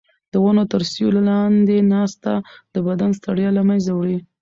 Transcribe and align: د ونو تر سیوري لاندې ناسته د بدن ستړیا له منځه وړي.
د 0.31 0.33
ونو 0.43 0.63
تر 0.71 0.81
سیوري 0.91 1.21
لاندې 1.29 1.77
ناسته 1.93 2.31
د 2.73 2.75
بدن 2.87 3.09
ستړیا 3.19 3.49
له 3.57 3.61
منځه 3.69 3.91
وړي. 3.93 4.17